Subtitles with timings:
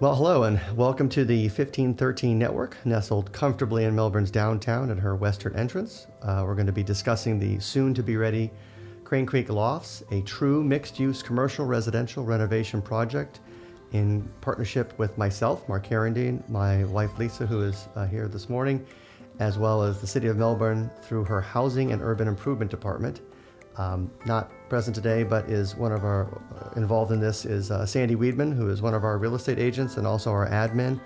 [0.00, 5.14] Well, hello, and welcome to the 1513 Network, nestled comfortably in Melbourne's downtown at her
[5.14, 6.08] western entrance.
[6.20, 8.50] Uh, we're going to be discussing the soon to be ready
[9.04, 13.38] Crane Creek Lofts, a true mixed use commercial residential renovation project
[13.92, 18.84] in partnership with myself, Mark Herendeen, my wife Lisa, who is uh, here this morning,
[19.38, 23.20] as well as the City of Melbourne through her Housing and Urban Improvement Department.
[23.76, 27.84] Um, not present today, but is one of our uh, involved in this is uh,
[27.84, 31.00] Sandy Weedman, who is one of our real estate agents and also our admin.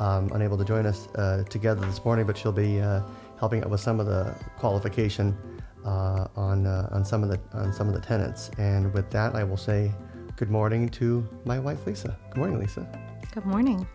[0.00, 3.02] Um, unable to join us uh, together this morning, but she'll be uh,
[3.38, 5.36] helping out with some of the qualification
[5.84, 8.50] uh, on uh, on some of the on some of the tenants.
[8.58, 9.92] And with that, I will say
[10.36, 12.18] good morning to my wife Lisa.
[12.30, 12.86] Good morning, Lisa.
[13.32, 13.86] Good morning.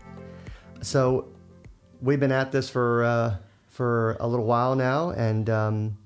[0.80, 1.28] So
[2.00, 5.98] we've been at this for for a little while now, and um,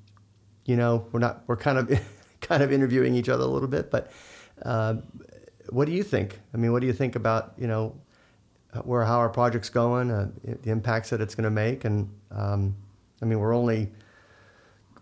[0.69, 1.89] you know, we're not, we're kind of,
[2.49, 4.11] kind of interviewing each other a little bit, but
[4.63, 4.95] uh,
[5.71, 6.41] what do you think?
[6.55, 7.95] I mean, what do you think about, you know,
[8.85, 10.31] where, how our project's going, uh,
[10.63, 11.85] the impacts that it's going to make?
[11.85, 12.75] And, um,
[13.21, 13.91] I mean, we're only,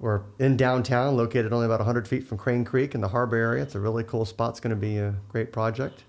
[0.01, 3.63] we're in downtown, located only about 100 feet from Crane Creek in the harbor area.
[3.63, 4.51] It's a really cool spot.
[4.51, 6.05] It's going to be a great project.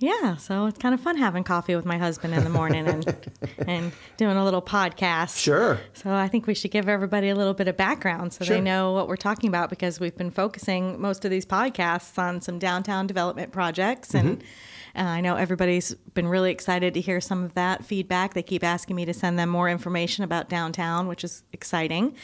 [0.00, 3.16] Yeah, so it's kind of fun having coffee with my husband in the morning and
[3.66, 5.36] and doing a little podcast.
[5.38, 5.80] Sure.
[5.92, 8.56] So I think we should give everybody a little bit of background so Sure.
[8.56, 12.40] they know what we're talking about because we've been focusing most of these podcasts on
[12.40, 14.42] some downtown development projects and
[14.96, 18.34] uh, I know everybody's been really excited to hear some of that feedback.
[18.34, 22.14] They keep asking me to send them more information about downtown, which is exciting.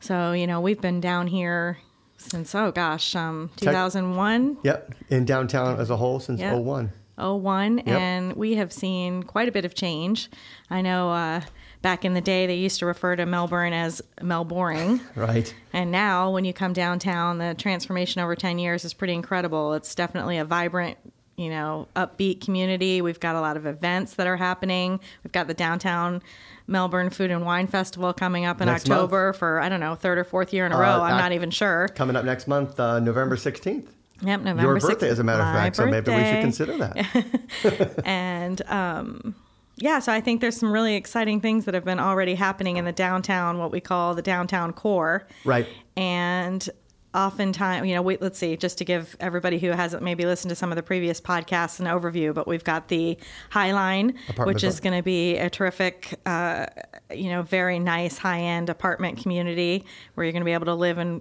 [0.00, 1.78] So, you know, we've been down here
[2.16, 4.58] since oh gosh, um 2001.
[4.62, 4.94] Yep.
[5.10, 6.54] In downtown as a whole since Yep.
[6.62, 6.92] '01.
[7.18, 10.30] 01 and we have seen quite a bit of change.
[10.70, 11.40] I know uh,
[11.82, 15.00] back in the day they used to refer to Melbourne as Melboring.
[15.16, 15.52] Right.
[15.72, 19.74] and now when you come downtown, the transformation over 10 years is pretty incredible.
[19.74, 20.96] It's definitely a vibrant,
[21.36, 23.00] you know, upbeat community.
[23.02, 25.00] We've got a lot of events that are happening.
[25.24, 26.22] We've got the downtown
[26.66, 30.18] Melbourne Food and Wine Festival coming up in Next October for, I don't know, third
[30.18, 31.00] or fourth year in a Uh, row.
[31.00, 31.88] I'm not even sure.
[31.94, 33.86] Coming up next month, uh, November 16th.
[34.22, 35.10] Yep, November Your birthday, 6th.
[35.10, 36.40] as a matter of fact, so maybe we should birthday.
[36.40, 38.02] consider that.
[38.04, 39.34] and um,
[39.76, 42.84] yeah, so I think there's some really exciting things that have been already happening in
[42.84, 45.26] the downtown, what we call the downtown core.
[45.44, 45.68] Right.
[45.96, 46.68] And
[47.14, 50.56] oftentimes, you know, wait, let's see, just to give everybody who hasn't maybe listened to
[50.56, 53.16] some of the previous podcasts an overview, but we've got the
[53.50, 56.66] High Line, Apartment which is going to be a terrific, uh,
[57.14, 60.74] you know, very nice high end apartment community where you're going to be able to
[60.74, 61.20] live and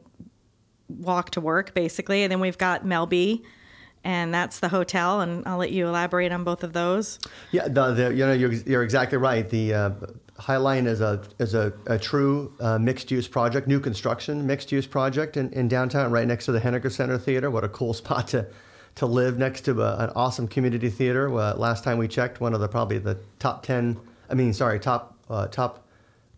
[0.90, 2.24] walk to work, basically.
[2.24, 3.44] And then we've got Melby.
[4.03, 7.20] And that's the hotel, and I'll let you elaborate on both of those.
[7.52, 9.50] Yeah, the, the, you know, you're, you're exactly right.
[9.50, 9.90] The uh,
[10.40, 14.86] Highline is a is a, a true uh, mixed use project, new construction mixed use
[14.86, 17.50] project in, in downtown, right next to the Henegar Center Theater.
[17.50, 18.47] What a cool spot to
[18.96, 21.28] to live next to a, an awesome community theater.
[21.36, 24.00] Uh, last time we checked, one of the probably the top ten.
[24.30, 25.87] I mean, sorry, top uh, top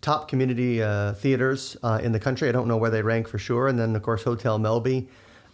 [0.01, 2.47] top community uh, theaters uh, in the country.
[2.47, 3.67] I don't know where they rank for sure.
[3.67, 5.07] And then, of course, Hotel Melby,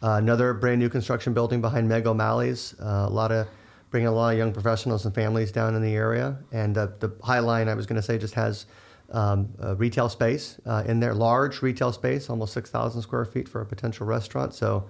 [0.03, 2.75] uh, another brand new construction building behind Meg O'Malley's.
[2.79, 3.47] Uh, a lot of
[3.89, 6.37] bringing a lot of young professionals and families down in the area.
[6.51, 8.65] And the High Line, I was going to say, just has
[9.11, 13.65] um, retail space uh, in there, large retail space, almost 6,000 square feet for a
[13.65, 14.53] potential restaurant.
[14.53, 14.89] So,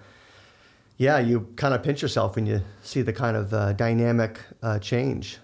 [0.97, 4.39] yeah, you kind of pinch yourself when you see the kind of uh, dynamic
[4.81, 5.37] change.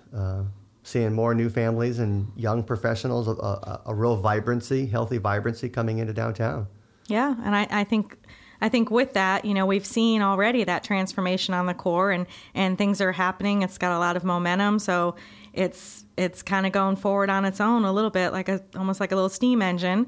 [0.92, 6.00] Seeing more new families and young professionals, a, a, a real vibrancy, healthy vibrancy coming
[6.00, 6.68] into downtown.
[7.08, 8.18] Yeah, and I, I think
[8.60, 12.28] I think with that, you know, we've seen already that transformation on the core, and
[12.54, 13.62] and things are happening.
[13.62, 15.16] It's got a lot of momentum, so
[15.54, 19.00] it's it's kind of going forward on its own a little bit, like a almost
[19.00, 20.08] like a little steam engine.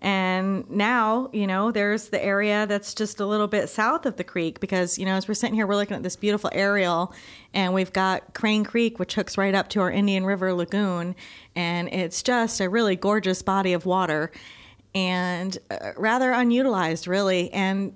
[0.00, 4.24] And now, you know, there's the area that's just a little bit south of the
[4.24, 7.12] creek because, you know, as we're sitting here, we're looking at this beautiful aerial
[7.52, 11.16] and we've got Crane Creek, which hooks right up to our Indian River Lagoon.
[11.56, 14.30] And it's just a really gorgeous body of water
[14.94, 17.52] and uh, rather unutilized, really.
[17.52, 17.92] And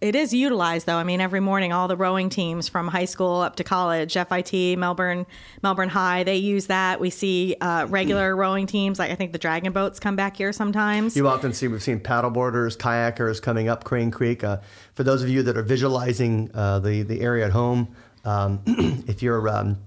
[0.00, 0.96] it is utilized, though.
[0.96, 4.78] I mean, every morning, all the rowing teams from high school up to college, FIT,
[4.78, 5.26] Melbourne,
[5.62, 7.00] Melbourne High, they use that.
[7.00, 10.52] We see uh, regular rowing teams, like I think the Dragon boats come back here
[10.52, 11.16] sometimes.
[11.16, 14.44] You often see we've seen paddleboarders, kayakers coming up Crane Creek.
[14.44, 14.58] Uh,
[14.94, 17.88] for those of you that are visualizing uh, the the area at home,
[18.24, 18.62] um,
[19.08, 19.78] if you're um,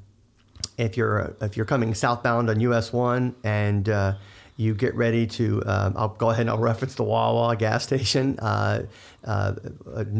[0.77, 4.15] if you're if you're coming southbound on US one and uh,
[4.61, 8.37] you get ready to, um, I'll go ahead and I'll reference the Wawa gas station,
[8.39, 8.83] uh,
[9.23, 9.53] uh,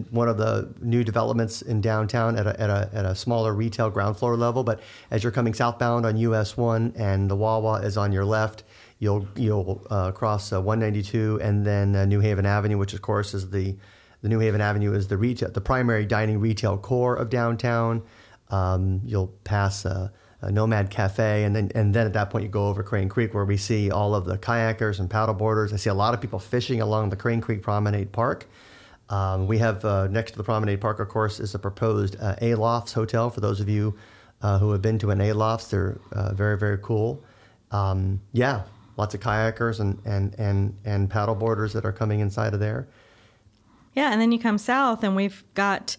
[0.10, 3.92] one of the new developments in downtown at a, at, a, at a smaller retail
[3.92, 4.64] ground floor level.
[4.64, 8.64] But as you're coming southbound on US one and the Wawa is on your left,
[8.98, 13.34] you'll you'll uh, cross uh, 192 and then uh, New Haven Avenue, which of course
[13.34, 13.76] is the
[14.22, 18.04] the New Haven Avenue is the retail, the primary dining retail core of downtown.
[18.50, 20.12] Um, you'll pass a,
[20.50, 23.46] Nomad Cafe, and then and then at that point you go over Crane Creek, where
[23.46, 25.74] we see all of the kayakers and paddleboarders.
[25.74, 28.48] I see a lot of people fishing along the Crane Creek Promenade Park.
[29.10, 32.36] Um, we have uh, next to the Promenade Park, of course, is a proposed uh,
[32.42, 33.30] Alofts Hotel.
[33.30, 33.96] For those of you
[34.42, 37.24] uh, who have been to an Alofts, they're uh, very very cool.
[37.72, 38.64] Um, yeah,
[38.98, 42.88] lots of kayakers and and and and paddleboarders that are coming inside of there.
[43.94, 45.98] Yeah, and then you come south, and we've got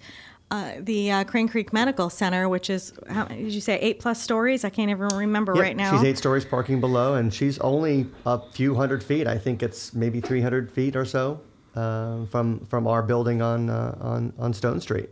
[0.52, 4.20] uh, the uh, Crane Creek Medical Center, which is how did you say eight plus
[4.20, 4.66] stories?
[4.66, 5.96] I can't even remember yep, right now.
[5.96, 9.26] She's eight stories parking below, and she's only a few hundred feet.
[9.26, 11.40] I think it's maybe three hundred feet or so
[11.74, 15.08] uh, from from our building on uh, on on Stone Street.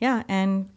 [0.00, 0.68] Yeah, and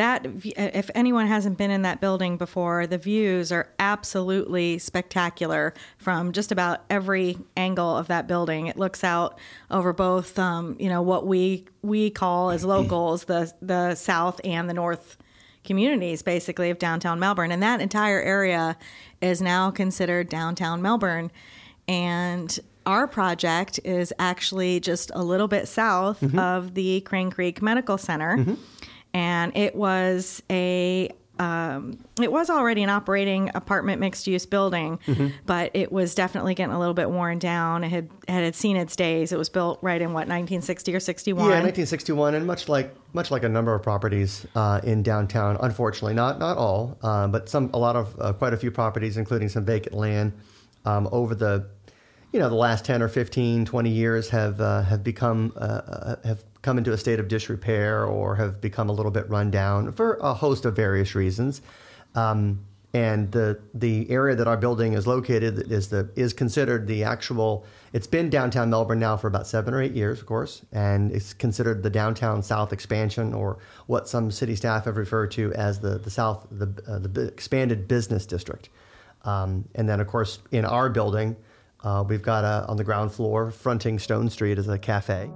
[0.00, 0.26] that
[0.56, 6.50] if anyone hasn't been in that building before the views are absolutely spectacular from just
[6.50, 8.66] about every angle of that building.
[8.66, 9.38] It looks out
[9.70, 14.70] over both um, you know what we we call as locals the the south and
[14.70, 15.18] the north
[15.64, 17.52] communities basically of downtown melbourne.
[17.52, 18.78] And that entire area
[19.20, 21.30] is now considered downtown melbourne.
[21.86, 26.38] And our project is actually just a little bit south mm-hmm.
[26.38, 28.38] of the crane creek medical center.
[28.38, 28.54] Mm-hmm
[29.12, 31.10] and it was a
[31.40, 35.28] um, it was already an operating apartment mixed use building, mm-hmm.
[35.46, 37.82] but it was definitely getting a little bit worn down.
[37.82, 39.32] It had had seen its days.
[39.32, 41.44] It was built right in what 1960 or 61.
[41.44, 46.12] Yeah, 1961, and much like much like a number of properties uh, in downtown, unfortunately,
[46.12, 49.48] not not all, uh, but some a lot of uh, quite a few properties, including
[49.48, 50.34] some vacant land,
[50.84, 51.66] um, over the
[52.32, 56.16] you know the last 10 or 15 20 years have uh, have become uh, uh,
[56.24, 59.92] have come into a state of disrepair or have become a little bit run down
[59.92, 61.62] for a host of various reasons.
[62.14, 67.04] Um, and the the area that our building is located is the is considered the
[67.04, 71.12] actual it's been downtown Melbourne now for about 7 or 8 years of course and
[71.12, 75.78] it's considered the downtown south expansion or what some city staff have referred to as
[75.78, 78.70] the the south the uh, the expanded business district.
[79.22, 81.36] Um, and then of course in our building
[81.84, 85.30] uh, we've got a, on the ground floor, fronting Stone Street, is a cafe.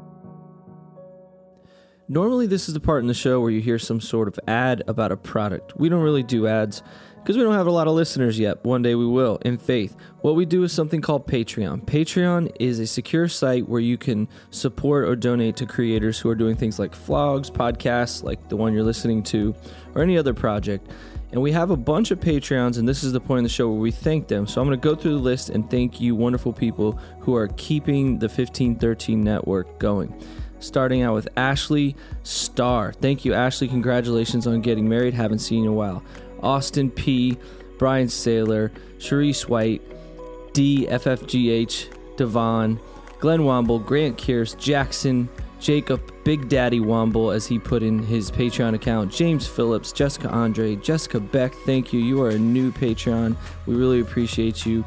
[2.06, 4.82] Normally, this is the part in the show where you hear some sort of ad
[4.86, 5.74] about a product.
[5.78, 6.82] We don't really do ads
[7.14, 8.62] because we don't have a lot of listeners yet.
[8.62, 9.96] One day we will, in faith.
[10.20, 11.86] What we do is something called Patreon.
[11.86, 16.34] Patreon is a secure site where you can support or donate to creators who are
[16.34, 19.54] doing things like vlogs, podcasts, like the one you're listening to,
[19.94, 20.90] or any other project.
[21.34, 23.68] And we have a bunch of Patreons, and this is the point in the show
[23.68, 24.46] where we thank them.
[24.46, 27.48] So I'm going to go through the list and thank you, wonderful people who are
[27.56, 30.14] keeping the 1513 network going.
[30.60, 32.92] Starting out with Ashley Starr.
[32.92, 33.66] Thank you, Ashley.
[33.66, 35.12] Congratulations on getting married.
[35.12, 36.04] Haven't seen you in a while.
[36.40, 37.36] Austin P.,
[37.78, 39.82] Brian Saylor, Sharice White,
[40.52, 42.78] DFFGH, Devon,
[43.18, 45.28] Glenn Womble, Grant Kears, Jackson,
[45.64, 50.76] Jacob, Big Daddy Womble, as he put in his Patreon account, James Phillips, Jessica Andre,
[50.76, 52.00] Jessica Beck, thank you.
[52.00, 53.34] You are a new Patreon.
[53.64, 54.84] We really appreciate you.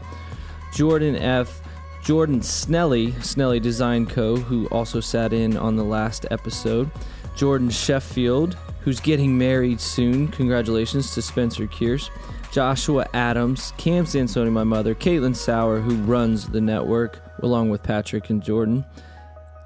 [0.76, 1.62] Jordan F.,
[2.04, 6.92] Jordan Snelly, Snelly Design Co., who also sat in on the last episode.
[7.36, 10.28] Jordan Sheffield, who's getting married soon.
[10.28, 12.12] Congratulations to Spencer Kears.
[12.52, 18.30] Joshua Adams, Cam Sansoni, my mother, Caitlin Sauer, who runs the network, along with Patrick
[18.30, 18.86] and Jordan.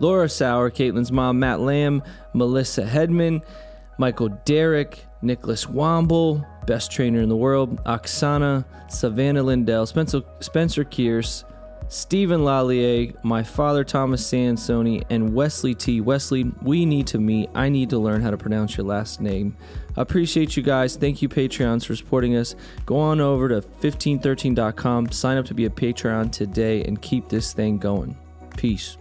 [0.01, 2.01] Laura Sauer, Caitlin's mom, Matt Lamb,
[2.33, 3.43] Melissa Hedman,
[3.99, 11.43] Michael Derrick, Nicholas Womble, best trainer in the world, Oksana, Savannah Lindell, Spencer, Spencer Kears,
[11.87, 16.01] Stephen Lallier, my father Thomas Sansoni, and Wesley T.
[16.01, 17.49] Wesley, we need to meet.
[17.53, 19.55] I need to learn how to pronounce your last name.
[19.97, 20.95] I appreciate you guys.
[20.95, 22.55] Thank you, Patreons, for supporting us.
[22.87, 27.53] Go on over to 1513.com, sign up to be a Patreon today, and keep this
[27.53, 28.17] thing going.
[28.57, 28.97] Peace.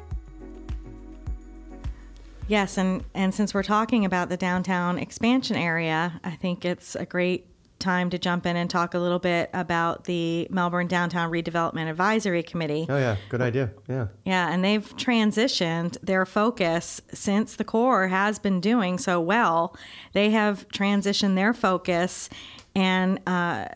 [2.50, 7.06] Yes, and, and since we're talking about the downtown expansion area, I think it's a
[7.06, 7.46] great
[7.78, 12.42] time to jump in and talk a little bit about the Melbourne Downtown Redevelopment Advisory
[12.42, 12.86] Committee.
[12.88, 13.70] Oh, yeah, good idea.
[13.88, 14.08] Yeah.
[14.24, 19.76] Yeah, and they've transitioned their focus since the core has been doing so well.
[20.12, 22.28] They have transitioned their focus
[22.74, 23.66] and uh,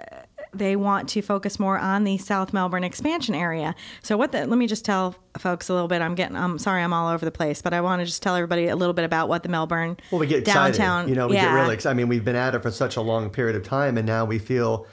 [0.59, 3.75] they want to focus more on the South Melbourne expansion area.
[4.03, 6.03] So what the, let me just tell folks a little bit.
[6.03, 8.37] I'm getting I'm sorry I'm all over the place, but I want to just tell
[8.37, 11.09] everybody a little bit about what the Melbourne well, we get downtown, excited.
[11.11, 11.47] You know, we yeah.
[11.47, 11.95] get really excited.
[11.95, 14.25] I mean, we've been at it for such a long period of time and now
[14.25, 14.87] we feel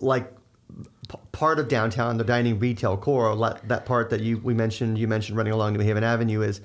[0.00, 0.32] like
[1.08, 5.08] p- part of downtown, the dining retail core, that part that you we mentioned you
[5.08, 6.60] mentioned running along New Haven Avenue is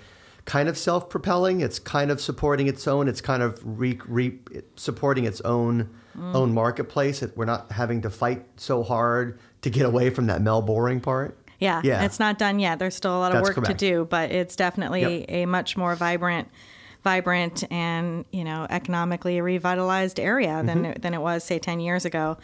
[0.46, 1.62] kind of self-propelling.
[1.62, 3.08] It's kind of supporting its own.
[3.08, 4.40] It's kind of re, re,
[4.76, 6.36] supporting its own mm.
[6.36, 7.24] own marketplace.
[7.36, 11.38] We're not having to fight so hard to get away from that Mel boring part.
[11.60, 12.80] Yeah, yeah, it's not done yet.
[12.80, 13.80] There's still a lot of That's work correct.
[13.80, 15.26] to do, but it's definitely yep.
[15.30, 16.48] a much more vibrant
[17.04, 21.02] vibrant and you know economically revitalized area than Mm-hmm.
[21.02, 22.38] than it was say 10 years ago.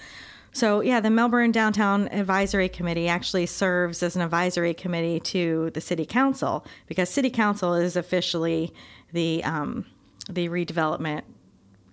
[0.51, 5.81] So yeah, the Melbourne Downtown Advisory Committee actually serves as an advisory committee to the
[5.81, 8.73] City Council because City Council is officially
[9.13, 9.85] the um,
[10.29, 11.23] the redevelopment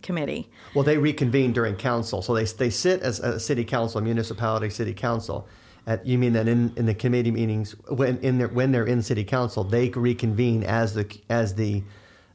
[0.04, 0.48] committee.
[0.74, 4.94] Well, they reconvene during council, so they they sit as a city council, municipality city
[4.94, 5.48] council.
[5.86, 9.02] At, you mean that in, in the committee meetings when in their, when they're in
[9.02, 11.82] city council, they reconvene as the as the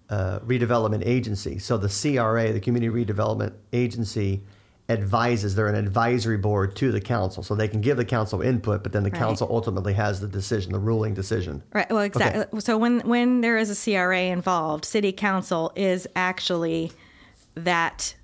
[0.10, 1.60] uh, redevelopment agency.
[1.60, 4.42] So the CRA, the Community Redevelopment Agency,
[4.90, 5.56] advises.
[5.56, 8.92] They're an advisory board to the council, so they can give the council input, but
[8.92, 9.20] then the Right.
[9.20, 11.62] council ultimately has the decision, the ruling decision.
[11.74, 11.90] Right.
[11.90, 12.60] Well, exactly.
[12.60, 16.92] So when when there is a CRA involved, City Council is actually
[17.60, 18.16] that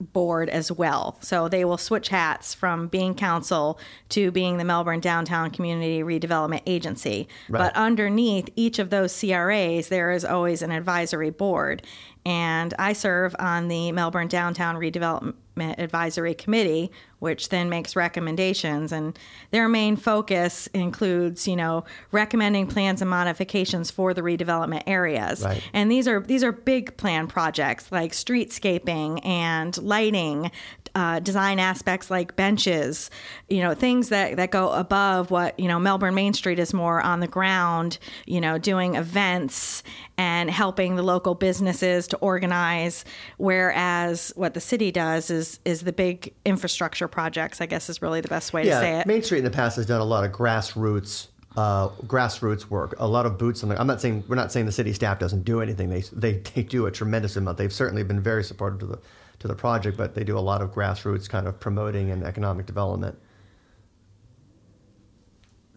[0.00, 1.16] board as well.
[1.20, 3.78] So they will switch hats from being council
[4.10, 7.28] to being the Melbourne Downtown Community Redevelopment Agency.
[7.48, 7.60] Right.
[7.60, 11.82] But underneath each of those CRAs, there is always an advisory board.
[12.26, 18.92] And I serve on the Melbourne Downtown Redevelopment Advisory Committee, which then makes recommendations.
[18.92, 19.18] And
[19.50, 25.42] their main focus includes, you know, recommending plans and modifications for the redevelopment areas.
[25.42, 25.62] Right.
[25.72, 30.50] And these are these are big plan projects like streetscaping and lighting,
[30.94, 33.10] uh, design aspects like benches,
[33.48, 37.00] you know, things that, that go above what, you know, Melbourne Main Street is more
[37.00, 39.82] on the ground, you know, doing events
[40.16, 43.04] and helping the local businesses to organize.
[43.38, 48.20] Whereas what the city does is is the big infrastructure projects, I guess is really
[48.20, 49.06] the best way to say it.
[49.06, 52.94] Main Street in the past has done a lot of grassroots uh, grassroots work.
[52.98, 53.80] A lot of boots on the.
[53.80, 55.88] I'm not saying we're not saying the city staff doesn't do anything.
[55.88, 57.58] They they they do a tremendous amount.
[57.58, 58.98] They've certainly been very supportive to the
[59.44, 62.64] to the project, but they do a lot of grassroots kind of promoting and economic
[62.64, 63.18] development.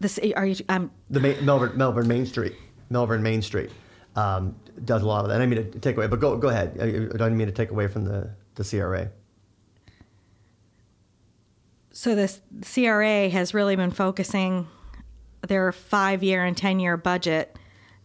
[0.00, 0.56] This are you?
[0.70, 2.54] Um, The Ma- Melbourne Melbourne Main Street
[2.88, 3.68] Melbourne Main Street
[4.16, 4.56] um,
[4.86, 5.42] does a lot of that.
[5.42, 6.78] I mean to take away, but go go ahead.
[6.80, 9.10] I I don't mean to take away from the the CRA.
[11.92, 14.66] so this CRA has really been focusing
[15.46, 17.54] their five year and 10 year budget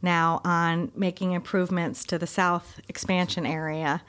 [0.01, 4.01] now on making improvements to the south expansion area.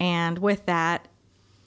[0.00, 1.08] And with that,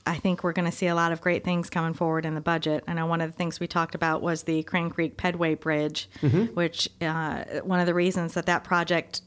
[0.06, 2.42] I think we're going to see a lot of great things coming forward in the
[2.42, 2.84] budget.
[2.88, 6.10] I know one of the things we talked about was the Crane Creek Pedway Bridge,
[6.56, 9.22] which uh, one of the reasons that that project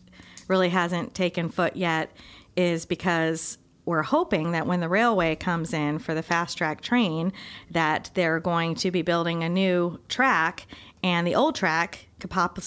[0.49, 2.11] really hasn't taken foot yet
[2.57, 7.33] is because we're hoping that when the railway comes in for the fast track train,
[7.71, 10.67] that they're going to be building a new track,
[11.03, 12.59] and the old track could pop-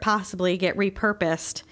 [0.00, 1.62] possibly get repurposed.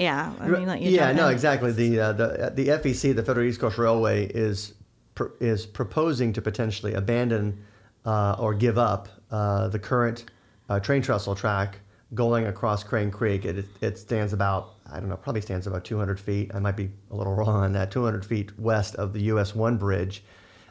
[0.00, 1.72] Yeah, I mean, let you yeah, no, exactly.
[1.72, 4.72] The uh, the the FEC, the Federal East Coast Railway, is
[5.14, 7.62] pr- is proposing to potentially abandon
[8.06, 10.24] uh, or give up uh, the current
[10.70, 11.80] uh, train trestle track
[12.14, 13.44] going across Crane Creek.
[13.44, 16.50] It it stands about I don't know, probably stands about 200 feet.
[16.54, 17.90] I might be a little wrong on that.
[17.90, 20.24] 200 feet west of the US One bridge,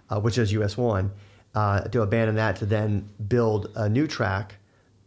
[0.09, 1.11] uh, which is US One.
[1.53, 4.55] Uh, to abandon that to then build a new track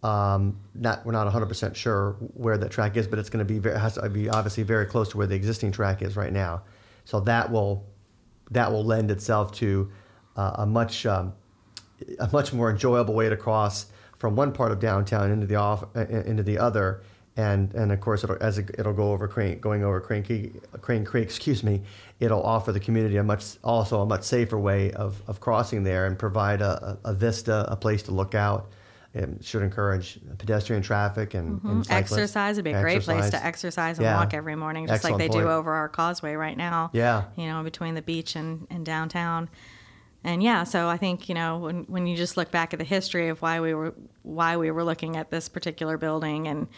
[0.02, 3.59] um, not we're not 100% sure where that track is, but it's going to be
[3.59, 6.62] very, has to be obviously very close to where the existing track is right now.
[7.04, 7.85] So that will
[8.50, 9.90] that will lend itself to
[10.37, 11.32] uh, a much um,
[12.18, 13.87] a much more enjoyable way to cross
[14.18, 17.02] from one part of downtown into the off uh, into the other.
[17.35, 20.52] And, and of course, it'll, as it, it'll go over Crane, going over Crane Creek,
[20.82, 21.80] Crane Creek, excuse me,
[22.21, 26.04] it'll offer the community a much, also a much safer way of, of crossing there
[26.04, 28.71] and provide a, a, a vista, a place to look out.
[29.14, 31.83] It should encourage pedestrian traffic and, and mm-hmm.
[31.83, 32.12] cyclists.
[32.12, 34.16] Exercise would be a great place to exercise and Yeah.
[34.16, 36.90] walk every morning, just like Excellent they do over our causeway right now.
[36.95, 37.25] Yeah.
[37.37, 39.50] You know, between the beach and, and downtown.
[40.25, 42.85] And yeah, so I think, you know, when, when you just look back at the
[42.85, 46.69] history of why we were why we were looking at this particular building and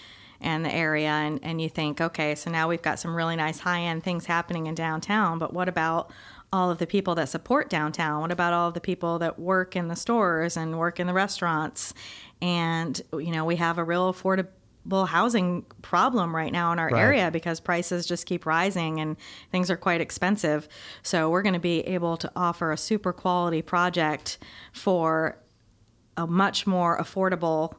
[0.41, 3.61] and the area and, and you think, okay, so now we've got some really nice
[3.61, 6.11] high end things happening in downtown, but what about
[6.55, 8.21] all of the people that support downtown?
[8.21, 11.13] What about all of the people that work in the stores and work in the
[11.13, 11.93] restaurants?
[12.41, 17.01] And, you know, we have a real affordable housing problem right now in our Right.
[17.01, 19.17] area because prices just keep rising and
[19.51, 20.69] things are quite expensive.
[21.03, 24.39] So we're going to be able to offer a super quality project
[24.73, 25.37] for
[26.17, 27.75] a much more affordable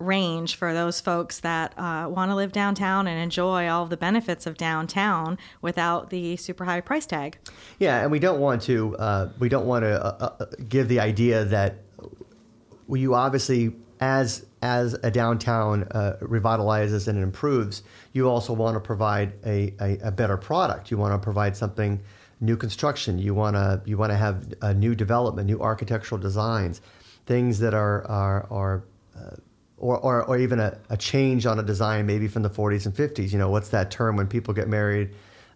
[0.00, 4.46] range for those folks that uh, want to live downtown and enjoy all the benefits
[4.46, 7.38] of downtown without the super high price tag.
[7.78, 11.00] Yeah, and we don't want to uh, we don't want to uh, uh, give the
[11.00, 11.76] idea that
[12.88, 19.32] you obviously as as a downtown uh, revitalizes and improves, you also want to provide
[19.44, 20.90] a, a, a better product.
[20.90, 22.00] You want to provide something
[22.40, 23.18] new construction.
[23.18, 26.80] You want to you want to have a new development, new architectural designs,
[27.26, 28.84] things that are are are
[29.16, 29.36] uh,
[29.80, 32.94] or, or, or even a, a change on a design maybe from the 40s and
[32.94, 33.32] 50s.
[33.32, 35.14] You know, what's that term when people get married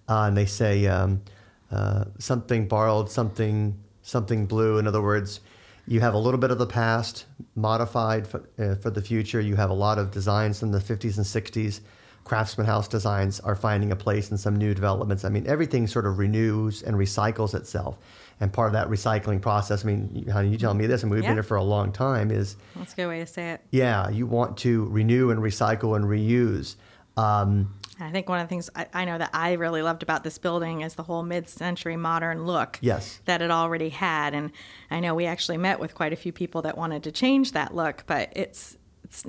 [0.08, 1.22] uh, and they say um,
[1.70, 4.78] uh, something borrowed, something something blue.
[4.78, 5.40] In other words,
[5.86, 9.40] you have a little bit of the past modified for, uh, for the future.
[9.40, 11.80] You have a lot of designs from the 50s and 60s.
[12.24, 15.24] Craftsman House designs are finding a place in some new developments.
[15.24, 17.98] I mean, everything sort of renews and recycles itself.
[18.40, 21.22] And part of that recycling process, I mean, honey, you tell me this, and we've
[21.22, 21.28] Yeah.
[21.30, 23.60] been here for a long time, is That's a good way to say it.
[23.70, 26.76] yeah, you want to renew and recycle and reuse.
[27.16, 30.24] Um, I think one of the things I, I know that I really loved about
[30.24, 32.78] this building is the whole mid-century modern look.
[32.80, 33.20] Yes.
[33.26, 34.50] That it already had, and
[34.90, 37.72] I know we actually met with quite a few people that wanted to change that
[37.72, 38.76] look, but it's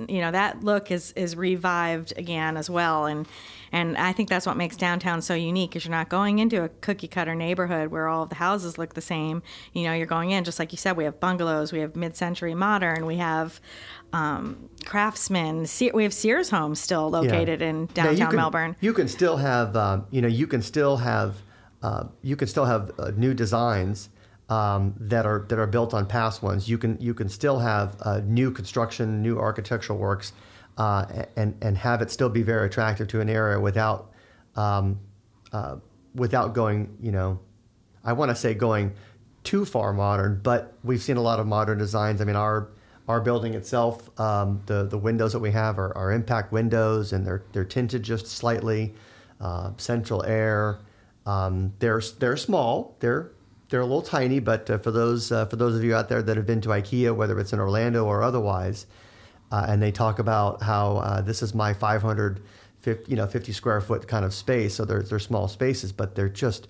[0.08, 3.26] you know that look is is revived again as well, and
[3.72, 6.68] and I think that's what makes downtown so unique is you're not going into a
[6.68, 9.42] cookie cutter neighborhood where all of the houses look the same.
[9.72, 10.96] You know, you're going in just like you said.
[10.96, 13.60] We have bungalows, we have mid-century modern, we have
[14.12, 15.66] um, craftsmen.
[15.92, 17.20] We have Sears homes still Yeah.
[17.20, 18.76] located in downtown you can, Melbourne.
[18.80, 21.36] You can still have, um, you know, you can still have,
[21.82, 24.08] uh, you can still have uh, new designs
[24.48, 26.68] um, that are that are built on past ones.
[26.68, 30.32] You can you can still have uh, new construction, new architectural works,
[30.78, 34.12] uh, and and have it still be very attractive to an area without
[34.54, 35.00] um,
[35.52, 35.76] uh,
[36.14, 37.40] without going, you know,
[38.04, 38.94] I want to say going
[39.44, 42.20] too far modern, but we've seen a lot of modern designs.
[42.20, 42.70] I mean, our
[43.08, 47.26] our building itself, um, the the windows that we have are, are impact windows, and
[47.26, 48.94] they're they're tinted just slightly.
[49.38, 50.78] Uh, central air.
[51.26, 52.96] Um, they're they're small.
[53.00, 53.32] They're
[53.68, 56.22] they're a little tiny, but uh, for those uh, for those of you out there
[56.22, 58.86] that have been to IKEA, whether it's in Orlando or otherwise,
[59.50, 62.40] uh, and they talk about how uh, this is my 500,
[62.80, 64.74] 50, you know, 50 square foot kind of space.
[64.74, 66.68] So they're they're small spaces, but they're just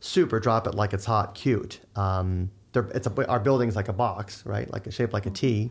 [0.00, 1.80] super drop it like it's hot, cute.
[1.96, 4.70] Um, they're, it's a, our building's like a box, right?
[4.72, 5.70] Like a shaped like a T,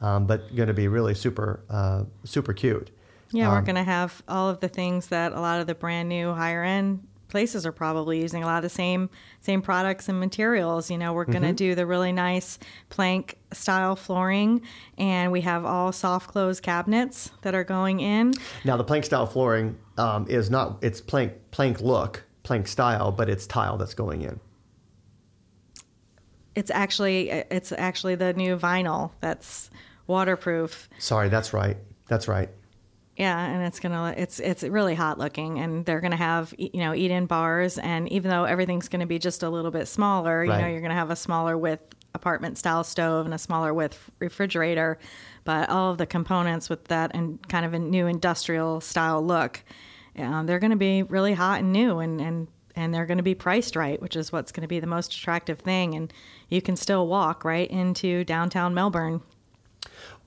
[0.00, 2.90] um, but going to be really super uh, super cute.
[3.30, 5.74] Yeah, we're Um, going to have all of the things that a lot of the
[5.74, 10.08] brand new higher end places are probably using a lot of the same same products
[10.08, 10.90] and materials.
[10.90, 14.62] You know, we're going to do the really nice plank style flooring
[14.96, 18.34] and we have all soft close cabinets that are going in.
[18.64, 23.28] Now the plank style flooring um, is not it's plank plank look plank style, but
[23.28, 24.40] it's tile that's going in.
[26.54, 29.70] It's actually it's actually the new vinyl that's
[30.06, 30.88] waterproof.
[30.98, 31.76] Sorry, that's right.
[32.08, 32.48] That's right.
[33.18, 36.94] Yeah, and it's gonna it's it's really hot looking, and they're gonna have you know
[36.94, 40.50] eat in bars, and even though everything's gonna be just a little bit smaller, you
[40.62, 44.98] know you're gonna have a smaller width apartment style stove and a smaller width refrigerator,
[45.42, 49.64] but all of the components with that and kind of a new industrial style look,
[50.16, 53.34] um, they're gonna be really hot and new, and and and they're going to be
[53.34, 56.12] priced right, which is what's going to be the most attractive thing, and
[56.48, 59.20] you can still walk right into downtown Melbourne.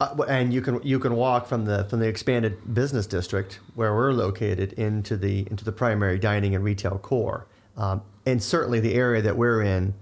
[0.01, 3.93] Uh, and you can you can walk from the from the expanded business district where
[3.93, 7.45] we're located into the into the primary dining and retail core,
[7.77, 9.93] um, and certainly the area that we're in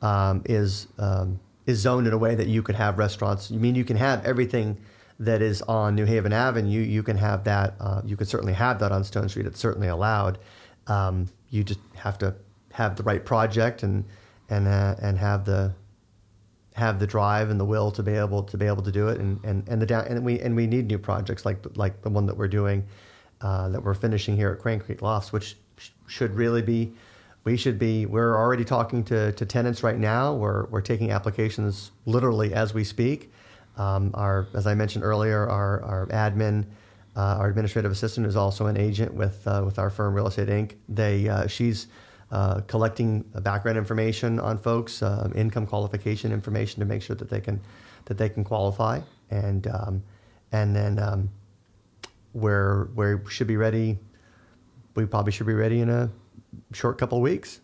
[0.00, 3.52] um, is um, is zoned in a way that you could have restaurants.
[3.52, 4.78] I mean, you can have everything
[5.18, 6.80] that is on New Haven Avenue.
[6.80, 7.74] You can have that.
[7.78, 9.44] Uh, you could certainly have that on Stone Street.
[9.44, 10.38] It's certainly allowed.
[10.86, 12.34] Um, you just have to
[12.72, 14.06] have the right project and
[14.48, 15.74] and uh, and have the
[16.74, 19.20] have the drive and the will to be able to be able to do it.
[19.20, 22.10] And and, and the down and we and we need new projects like like the
[22.10, 22.84] one that we're doing
[23.40, 26.92] uh, that we're finishing here at Crane Creek Lofts which sh- should really be
[27.44, 30.34] we should be we're already talking to, to tenants right now.
[30.34, 33.32] We're, we're taking applications literally as we speak.
[33.76, 36.66] Um, our as I mentioned earlier our, our admin
[37.16, 40.48] uh, our administrative assistant is also an agent with uh, with our firm Real Estate
[40.48, 40.74] Inc.
[40.88, 41.88] They uh, she's
[42.32, 47.40] uh, collecting background information on folks, um, income qualification information to make sure that they
[47.40, 47.60] can
[48.06, 50.02] that they can qualify, and um,
[50.50, 51.30] and then um,
[52.32, 53.98] we're we should be ready.
[54.94, 56.10] We probably should be ready in a
[56.72, 57.60] short couple of weeks.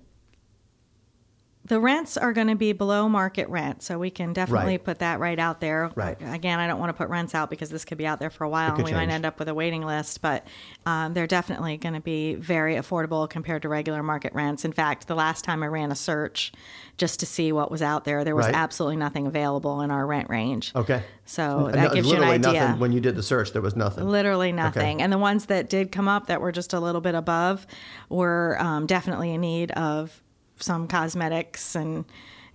[1.67, 4.83] the rents are going to be below market rent, so we can definitely Right.
[4.83, 5.91] put that right out there.
[5.95, 6.17] Right.
[6.21, 8.43] Again, I don't want to put rents out because this could be out there for
[8.45, 10.21] a while, and we might end up with a waiting list.
[10.21, 10.47] But
[10.85, 14.63] um, they're definitely going to be very affordable compared to regular market rents.
[14.65, 16.53] In fact, the last time I ran a search
[16.97, 18.55] just to see what was out there, there was Right.
[18.55, 20.71] absolutely nothing available in our rent range.
[20.75, 21.03] Okay.
[21.25, 22.61] So No, that gives you an literally idea.
[22.61, 23.51] nothing when you did the search.
[23.53, 24.07] There was nothing.
[24.07, 25.01] Literally nothing.
[25.01, 27.67] And the ones that did come up that were just a little bit above
[28.09, 30.21] were um, definitely in need of
[30.59, 32.05] some cosmetics and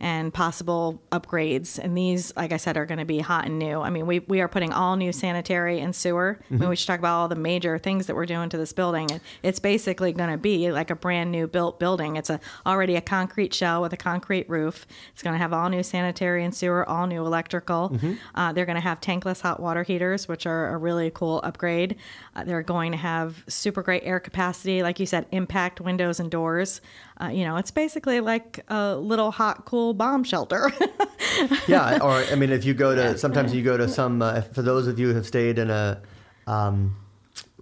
[0.02, 1.78] and possible upgrades.
[1.78, 3.80] And these, like I said, are going to be hot and new.
[3.80, 6.40] I mean, we, we are putting all new sanitary and sewer.
[6.50, 8.72] I mean, we should talk about all the major things that we're doing to this
[8.72, 9.12] building.
[9.12, 12.16] And it's basically going to be like a brand new built building.
[12.16, 14.88] It's a already a concrete shell with a concrete roof.
[15.12, 17.96] It's going to have all new sanitary and sewer, all new electrical.
[18.34, 21.94] Uh, they're going to have tankless hot water heaters, which are a really cool upgrade.
[22.34, 26.28] Uh, they're going to have super great air capacity, like you said, impact windows and
[26.28, 26.80] doors.
[27.20, 30.72] Uh, you know, it's basically like a little hot, cool bomb shelter.
[31.68, 34.22] yeah, or I mean, if you go to sometimes you go to some.
[34.22, 36.00] Uh, for those of you who have stayed in a,
[36.46, 36.96] um,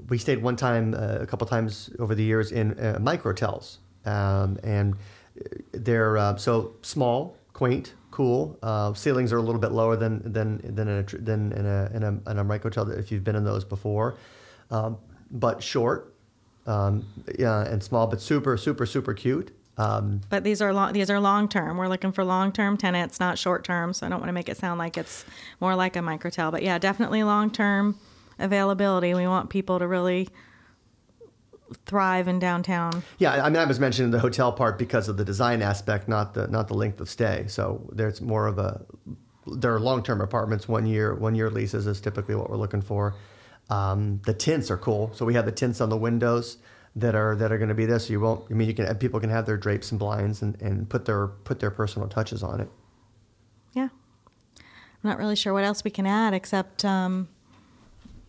[0.09, 4.59] we stayed one time, uh, a couple times over the years in uh, microtels, um,
[4.63, 4.95] and
[5.73, 8.59] they're uh, so small, quaint, cool.
[8.63, 11.91] Uh, ceilings are a little bit lower than than than in a than in a
[11.95, 14.17] in a, in a microtel if you've been in those before,
[14.71, 14.99] um,
[15.31, 16.10] but short,
[16.67, 17.07] um,
[17.39, 19.53] yeah, and small, but super super super cute.
[19.79, 21.79] Um, but these are long, these are long term.
[21.79, 23.95] We're looking for long term tenants, not short term.
[23.95, 25.25] So I don't want to make it sound like it's
[25.59, 26.51] more like a microtel.
[26.53, 27.99] But yeah, definitely long term
[28.39, 29.15] availability.
[29.15, 30.29] We want people to really
[31.87, 33.03] thrive in downtown.
[33.19, 36.35] Yeah, I mean, I was mentioning the hotel part because of the design aspect, not
[36.35, 37.47] the not the length of stay.
[37.49, 38.85] So there's more of a
[39.47, 42.83] there are long term apartments, one year one year leases is typically what we're looking
[42.83, 43.15] for.
[43.71, 46.59] Um, the tints are cool, so we have the tints on the windows
[46.97, 48.01] that are that are going to be there.
[48.01, 48.45] So you won't.
[48.51, 51.29] I mean, you can people can have their drapes and blinds and, and put their
[51.29, 52.69] put their personal touches on it.
[53.73, 53.89] Yeah.
[55.03, 57.29] I'm not really sure what else we can add except, um,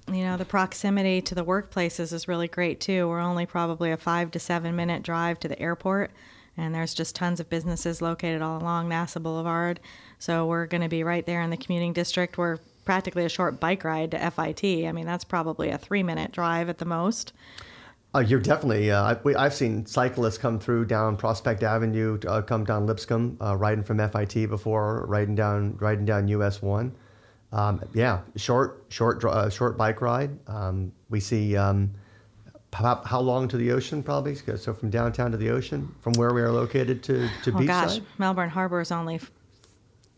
[0.07, 3.09] you know, the proximity to the workplaces is really great too.
[3.09, 6.11] We're only probably a five to seven minute drive to the airport,
[6.55, 9.79] and there's just tons of businesses located all along NASA Boulevard.
[10.19, 12.37] So we're going to be right there in the commuting district.
[12.37, 14.85] We're practically a short bike ride to FIT.
[14.87, 17.33] I mean, that's probably a three minute drive at the most.
[18.13, 18.91] Uh, you're definitely.
[18.91, 23.37] Uh, I, we, I've seen cyclists come through down Prospect Avenue, uh, come down Lipscomb,
[23.41, 26.93] uh, riding from FIT before, riding down, riding down US one.
[27.53, 30.37] Um, yeah, short, short, uh, short bike ride.
[30.47, 31.91] Um, we see um,
[32.73, 34.03] how, how long to the ocean?
[34.03, 37.55] Probably so from downtown to the ocean, from where we are located to to Oh
[37.55, 37.67] beachside.
[37.67, 39.19] gosh, Melbourne Harbor is only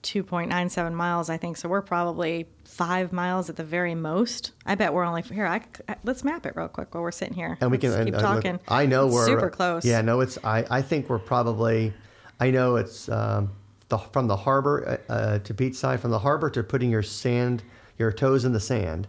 [0.03, 1.57] 2.97 miles, I think.
[1.57, 4.51] So we're probably five miles at the very most.
[4.65, 5.45] I bet we're only here.
[5.47, 5.61] I,
[6.03, 7.57] let's map it real quick while we're sitting here.
[7.61, 8.59] and we can Let's and, keep look, talking.
[8.67, 9.85] I know It's we're super close.
[9.85, 10.37] Yeah, no, it's.
[10.43, 11.93] I, I think we're probably.
[12.39, 13.51] I know it's um,
[13.89, 15.99] the from the harbor uh, uh, to beachside.
[15.99, 17.63] From the harbor to putting your sand,
[17.97, 19.07] your toes in the sand,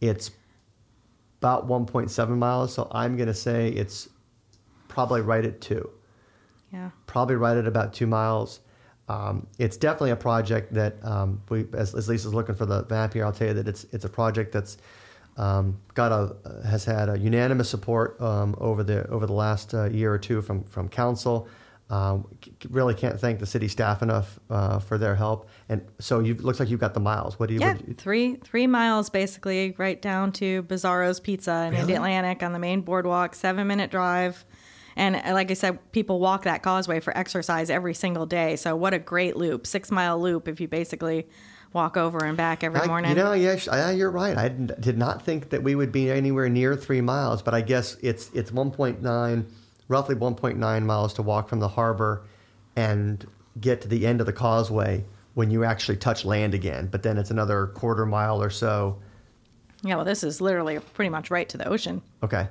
[0.00, 0.30] it's
[1.40, 2.74] about 1.7 miles.
[2.74, 4.08] So I'm going to say it's
[4.88, 5.88] probably right at two.
[6.72, 6.90] yeah.
[7.06, 8.60] Probably right at about two miles.
[9.08, 13.12] Um, it's definitely a project that um, we, as, as Lisa's looking for the map
[13.12, 14.78] here, I'll tell you that it's it's a project that's
[15.36, 19.84] um, got a has had a unanimous support um, over the over the last uh,
[19.84, 21.48] year or two from from council.
[21.90, 22.26] Um,
[22.70, 25.50] really can't thank the city staff enough uh, for their help.
[25.68, 27.38] And so you looks like you've got the miles.
[27.38, 27.60] What do you?
[27.60, 31.84] Yeah, you- three three miles basically, right down to Bizarro's Pizza in Really?
[31.88, 33.34] the Atlantic on the main boardwalk.
[33.34, 34.46] Seven minute drive,
[34.96, 38.56] and uh, like I said, people walk that causeway for exercise every single day.
[38.56, 41.26] So what a great loop, six mile loop if you basically
[41.72, 43.10] walk over and back every I- morning.
[43.10, 44.36] You know, yeah, yeah, you're right.
[44.36, 47.96] I did not think that we would be anywhere near three miles, but I guess
[48.00, 49.44] it's it's 1.9,
[49.88, 52.24] roughly 1.9 miles to walk from the harbor
[52.76, 53.26] and
[53.60, 55.04] get to the end of the causeway
[55.34, 56.86] when you actually touch land again.
[56.86, 58.98] But then it's another quarter mile or so.
[59.82, 62.02] yeah, well, this is literally pretty much right to the ocean.
[62.22, 62.46] Okay.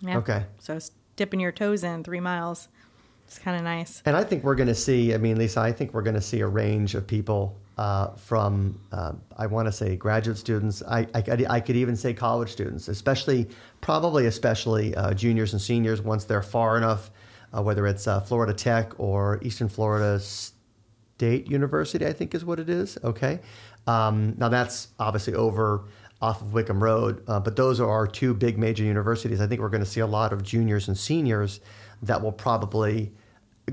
[0.00, 0.18] Yeah.
[0.18, 0.44] Okay.
[0.60, 2.68] So it's dipping your toes in three miles.
[3.26, 4.02] It's kind of nice.
[4.04, 5.14] And I think we're going to see.
[5.14, 8.78] I mean, Lisa, I think we're going to see a range of people uh, from
[8.92, 10.82] uh, I want to say graduate students.
[10.82, 13.48] I, I, could- I could even say college students, especially
[13.80, 17.10] probably especially uh, juniors and seniors once they're far enough,
[17.56, 22.60] uh, whether it's uh, Florida Tech or Eastern Florida State University, I think is what
[22.60, 22.98] it is.
[23.02, 23.40] Okay,
[23.86, 25.84] um, now that's obviously over
[26.24, 29.42] off of Wickham Road, uh, but those are our two big major universities.
[29.42, 31.60] I think we're going to see a lot of juniors and seniors
[32.02, 33.12] that will probably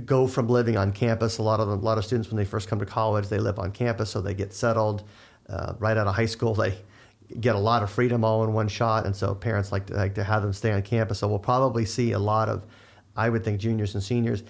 [0.06, 1.38] go from living on campus.
[1.38, 3.38] A lot of them, a lot of students when they first come to college, they
[3.38, 5.04] live on campus, so they get settled
[5.48, 6.56] uh, right out of high school.
[7.32, 9.94] They get a lot of freedom all in one shot, and so parents like to,
[9.94, 11.20] like to have them stay on campus.
[11.20, 12.66] So we'll probably see a lot of,
[13.16, 14.44] I would think, juniors and seniors.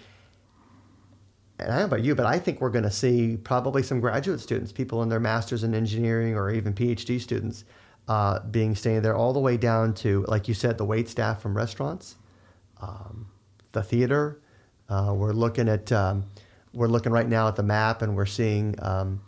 [1.60, 4.00] And I don't know about you, but I think we're going to see probably some
[4.00, 7.66] graduate students, people in their masters in engineering or even PhD students,
[8.08, 11.42] uh, being staying there all the way down to, like you said, the wait staff
[11.42, 12.16] from restaurants,
[12.82, 13.28] um,
[13.72, 14.42] the theater.
[14.90, 16.26] Uh, we're looking at um,
[16.74, 19.22] we're looking right now at the map, and we're seeing um,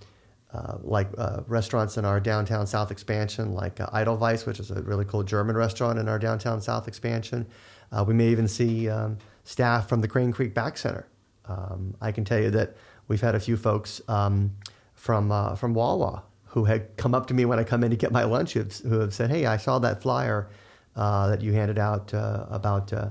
[0.54, 4.82] uh, like uh, restaurants in our downtown South expansion, like uh, Edelweiss, which is a
[4.82, 7.48] really cool German restaurant in our downtown South expansion.
[7.92, 11.08] Uh, we may even see um, staff from the Crane Creek Back Center.
[11.46, 12.76] Um, I can tell you that
[13.08, 14.56] we've had a few folks um,
[14.94, 17.98] from uh, from Wawa who had come up to me when I come in to
[17.98, 20.50] get my lunch, who have, who have said, "Hey, I saw that flyer
[20.96, 23.10] uh, that you handed out uh, about uh,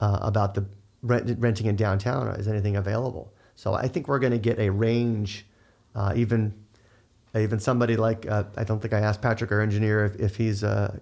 [0.00, 0.66] uh, about the
[1.02, 2.26] rent, renting in downtown.
[2.30, 5.46] Is anything available?" So I think we're going to get a range,
[5.94, 6.52] uh, even
[7.36, 10.64] even somebody like uh, I don't think I asked Patrick, our engineer, if, if he's
[10.64, 10.98] I'm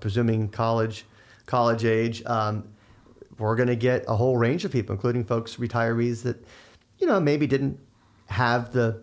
[0.00, 1.06] presuming college
[1.46, 2.24] college age.
[2.26, 2.64] Um,
[3.38, 6.44] we're going to get a whole range of people, including folks retirees that
[6.98, 7.78] you know maybe didn't
[8.26, 9.02] have the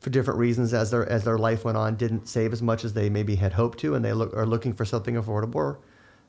[0.00, 2.94] for different reasons as their as their life went on didn't save as much as
[2.94, 5.78] they maybe had hoped to, and they look are looking for something affordable, or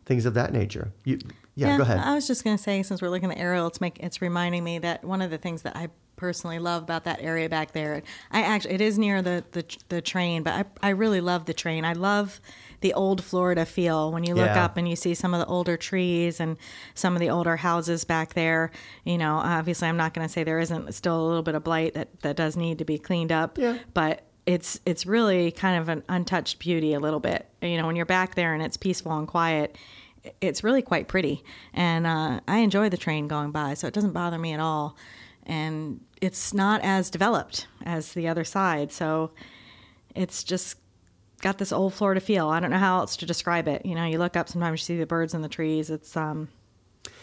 [0.06, 0.92] things of that nature.
[1.06, 1.20] You,
[1.56, 2.00] yeah, go ahead.
[2.00, 4.22] I was just going to say, since we're looking at the aerial, it's make it's
[4.22, 7.72] reminding me that one of the things that I personally love about that area back
[7.72, 11.46] there, I actually it is near the the, the train, but I I really love
[11.46, 11.84] the train.
[11.86, 12.40] I love
[12.82, 14.66] the old Florida feel when you look Yeah.
[14.66, 16.58] up and you see some of the older trees and
[16.96, 18.72] some of the older houses back there.
[19.04, 21.64] You know, obviously, I'm not going to say there isn't still a little bit of
[21.64, 23.58] blight that that does need to be cleaned up.
[23.58, 23.78] Yeah.
[23.94, 27.48] but it's it's really kind of an untouched beauty a little bit.
[27.62, 29.78] You know, when you're back there and it's peaceful and quiet,
[30.40, 31.44] it's really quite pretty.
[31.74, 34.96] And uh, I enjoy the train going by, so it doesn't bother me at all.
[35.46, 39.32] And it's not as developed as the other side, so
[40.16, 40.78] it's just
[41.42, 42.50] got this old Florida feel.
[42.50, 43.86] I don't know how else to describe it.
[43.86, 45.90] You know, you look up sometimes you see the birds in the trees.
[45.90, 46.48] It's um,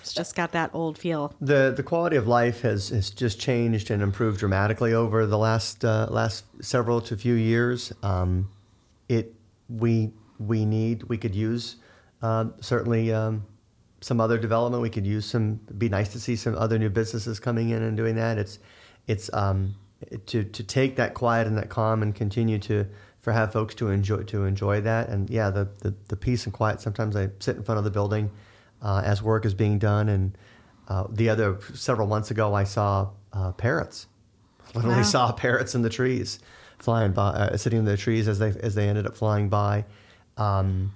[0.01, 1.35] it's just got that old feel.
[1.41, 5.85] the the quality of life has, has just changed and improved dramatically over the last
[5.85, 7.93] uh, last several to few years.
[8.03, 8.51] Um,
[9.09, 9.35] it
[9.69, 11.77] we we need we could use
[12.23, 13.45] uh, certainly um,
[14.01, 14.83] some other development.
[14.83, 15.61] We could use some.
[15.67, 18.39] It'd be nice to see some other new businesses coming in and doing that.
[18.39, 18.59] It's
[19.07, 19.75] it's um,
[20.27, 22.87] to to take that quiet and that calm and continue to
[23.21, 25.09] for have folks to enjoy to enjoy that.
[25.09, 26.81] And yeah, the the, the peace and quiet.
[26.81, 28.31] Sometimes I sit in front of the building
[28.83, 30.09] uh, as work is being done.
[30.09, 30.39] And
[30.89, 34.07] uh, the other several months ago, I saw uh, parrots.
[34.75, 35.03] Literally Wow.
[35.03, 36.39] saw parrots in the trees,
[36.79, 39.85] flying by, uh, sitting in the trees as they as they ended up flying by.
[40.37, 40.93] Um,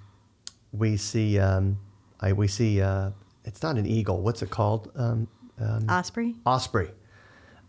[0.73, 1.79] we see um,
[2.21, 3.11] I, we see uh,
[3.45, 4.21] it's not an eagle.
[4.21, 4.91] What's it called?
[4.97, 5.29] Um,
[5.61, 6.35] um, Osprey.
[6.47, 6.91] osprey.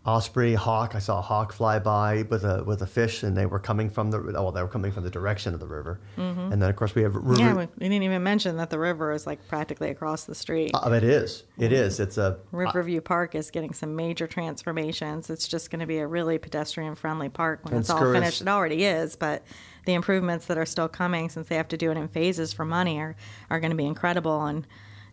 [0.06, 0.94] Osprey, hawk.
[0.94, 3.88] I saw a hawk fly by with a with a fish, and they were coming
[3.88, 5.98] from the oh, well, they were coming from the direction of the river.
[6.16, 7.40] And then of course we have river.
[7.40, 10.72] Yeah, we, didn't even mention that the river is like practically across the street.
[10.74, 11.44] Uh, it is.
[11.58, 12.00] It is.
[12.00, 15.30] It's a Riverview Park is getting some major transformations.
[15.30, 18.42] It's just going to be a really pedestrian friendly park when it's all finished.
[18.42, 19.42] It already is, but
[19.86, 22.66] the improvements that are still coming since they have to do it in phases for
[22.66, 23.16] money are,
[23.48, 24.44] are going to be incredible.
[24.44, 24.66] And,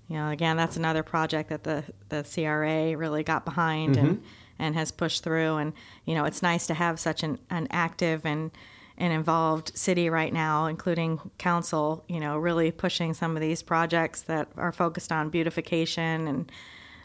[0.10, 4.24] you know, again, that's another project that the, the CRA really got behind and,
[4.62, 5.58] and has pushed through.
[5.58, 5.74] And,
[6.06, 8.52] you know, it's nice to have such an, an active and
[8.98, 14.22] an involved city right now, including council, you know, really pushing some of these projects
[14.24, 16.52] that are focused on beautification and,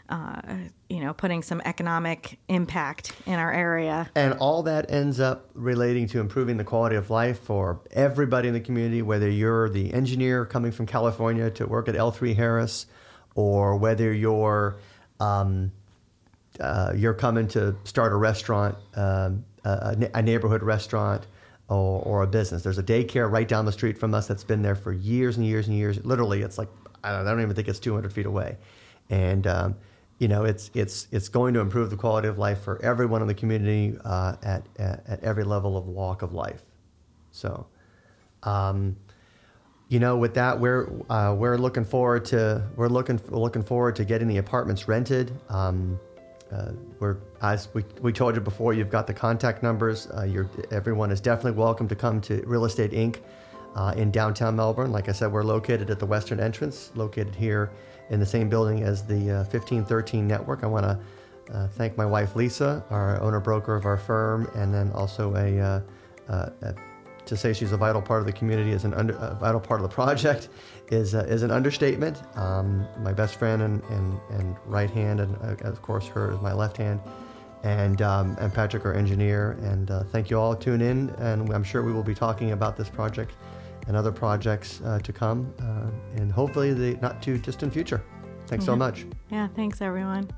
[0.09, 0.41] uh,
[0.87, 4.07] you know, putting some economic impact in our area.
[4.13, 8.53] And all that ends up relating to improving the quality of life for everybody in
[8.53, 12.85] the community, whether you're the engineer coming from California to work at L3 Harris,
[13.33, 14.77] or whether you're
[15.19, 15.71] um,
[16.59, 21.27] uh, you're coming to start a restaurant, um, a, a neighborhood restaurant,
[21.69, 22.63] or, or a business.
[22.63, 25.45] There's a daycare right down the street from us that's been there for years and
[25.45, 26.03] years and years.
[26.05, 26.69] Literally, it's like
[27.03, 28.57] I don't, I don't even think it's 200 feet away,
[29.09, 29.75] and um,
[30.19, 33.27] you know it's it's it's going to improve the quality of life for everyone in
[33.27, 36.61] the community uh, at, at at every level of walk of life.
[37.31, 37.67] So.
[38.43, 38.95] Um,
[39.89, 44.05] you know, with that, we're uh, we're looking forward to we're looking looking forward to
[44.05, 45.31] getting the apartments rented.
[45.49, 45.99] Um,
[46.51, 50.07] uh, we're as we, we told you before, you've got the contact numbers.
[50.07, 53.17] Uh, everyone is definitely welcome to come to Real Estate Inc.
[53.75, 54.91] Uh, in downtown Melbourne.
[54.91, 57.69] Like I said, we're located at the western entrance, located here
[58.09, 60.63] in the same building as the uh, 1513 network.
[60.63, 60.99] I want to
[61.53, 65.59] uh, thank my wife Lisa, our owner broker of our firm, and then also a,
[65.59, 65.81] uh,
[66.27, 66.75] uh, a
[67.27, 69.81] to say she's a vital part of the community is an under, a vital part
[69.81, 70.49] of the project
[70.89, 72.21] is uh, is an understatement.
[72.35, 76.41] Um, my best friend and, and, and right hand, and uh, of course her is
[76.41, 76.99] my left hand,
[77.63, 79.51] and um, and Patrick, our engineer.
[79.61, 80.55] And uh, thank you all.
[80.55, 83.33] Tune in, and I'm sure we will be talking about this project
[83.87, 88.03] and other projects uh, to come, uh, and hopefully the not too distant future.
[88.47, 89.05] Thanks so much.
[89.29, 90.29] Yeah, thanks everyone.